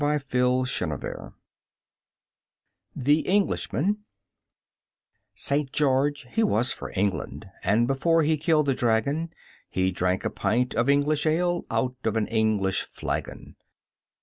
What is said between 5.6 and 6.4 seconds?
George